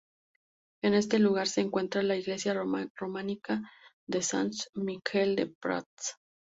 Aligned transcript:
En 0.81 0.95
este 0.95 1.19
lugar 1.19 1.45
se 1.47 1.61
encuentra 1.61 2.01
la 2.01 2.15
iglesia 2.15 2.55
románica 2.55 3.61
de 4.09 4.23
Sant 4.23 4.51
Miquel 4.73 5.35
de 5.35 5.45
Prats. 5.61 6.15